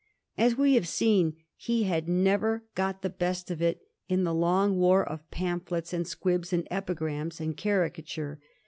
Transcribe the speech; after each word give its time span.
As 0.35 0.57
we 0.57 0.73
have 0.73 0.87
seen, 0.87 1.35
he 1.55 1.83
had 1.83 2.09
never 2.09 2.63
got 2.73 3.03
the 3.03 3.07
best 3.11 3.51
of 3.51 3.61
it 3.61 3.83
in 4.09 4.23
the 4.23 4.33
long 4.33 4.79
war 4.79 5.07
of 5.07 5.29
pamphlets 5.29 5.93
and 5.93 6.07
squibs 6.07 6.51
and 6.51 6.67
epigrams 6.71 7.39
and 7.39 7.55
cari 7.55 7.91
cature. 7.91 8.39